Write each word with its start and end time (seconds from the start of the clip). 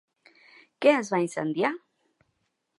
Què 0.85 0.95
es 1.01 1.13
va 1.15 1.21
incendiar? 1.25 1.73